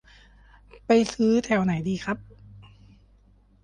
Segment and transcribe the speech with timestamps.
[0.85, 2.17] ไปซื้อแถวไหนดีครับ